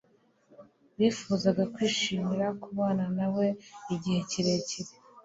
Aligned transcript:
Bifuzaga 0.97 1.63
kwishimira 1.73 2.47
kubana 2.61 3.05
na 3.17 3.27
we 3.35 3.45
igihe 3.95 4.19
kirekire 4.29 4.91